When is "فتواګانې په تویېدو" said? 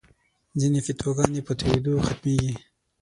0.85-1.93